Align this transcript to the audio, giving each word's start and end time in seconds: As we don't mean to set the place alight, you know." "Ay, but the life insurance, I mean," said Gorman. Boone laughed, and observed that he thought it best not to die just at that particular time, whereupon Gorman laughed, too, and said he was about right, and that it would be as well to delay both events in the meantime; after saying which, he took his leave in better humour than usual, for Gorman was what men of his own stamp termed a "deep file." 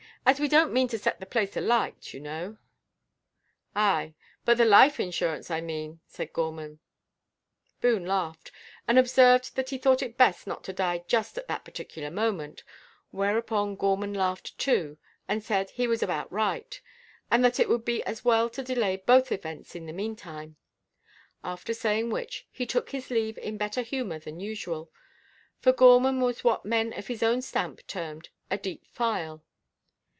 As 0.23 0.39
we 0.39 0.47
don't 0.47 0.71
mean 0.71 0.87
to 0.89 0.99
set 0.99 1.19
the 1.19 1.25
place 1.25 1.57
alight, 1.57 2.13
you 2.13 2.19
know." 2.19 2.57
"Ay, 3.75 4.13
but 4.45 4.55
the 4.57 4.65
life 4.65 4.99
insurance, 4.99 5.49
I 5.49 5.61
mean," 5.61 5.99
said 6.05 6.31
Gorman. 6.31 6.79
Boone 7.81 8.05
laughed, 8.05 8.51
and 8.87 8.99
observed 8.99 9.55
that 9.55 9.71
he 9.71 9.79
thought 9.79 10.03
it 10.03 10.19
best 10.19 10.45
not 10.45 10.63
to 10.65 10.73
die 10.73 11.03
just 11.07 11.39
at 11.39 11.47
that 11.47 11.65
particular 11.65 12.11
time, 12.11 12.55
whereupon 13.09 13.75
Gorman 13.75 14.13
laughed, 14.13 14.55
too, 14.59 14.99
and 15.27 15.43
said 15.43 15.71
he 15.71 15.87
was 15.87 16.03
about 16.03 16.31
right, 16.31 16.79
and 17.31 17.43
that 17.43 17.59
it 17.59 17.67
would 17.67 17.83
be 17.83 18.03
as 18.03 18.23
well 18.23 18.47
to 18.51 18.61
delay 18.61 18.97
both 18.97 19.31
events 19.31 19.73
in 19.75 19.87
the 19.87 19.91
meantime; 19.91 20.55
after 21.43 21.73
saying 21.73 22.11
which, 22.11 22.47
he 22.51 22.67
took 22.67 22.91
his 22.91 23.09
leave 23.09 23.39
in 23.39 23.57
better 23.57 23.81
humour 23.81 24.19
than 24.19 24.39
usual, 24.39 24.91
for 25.59 25.71
Gorman 25.73 26.21
was 26.21 26.43
what 26.43 26.63
men 26.63 26.93
of 26.93 27.07
his 27.07 27.23
own 27.23 27.41
stamp 27.41 27.85
termed 27.87 28.29
a 28.51 28.57
"deep 28.59 28.85
file." 28.85 29.43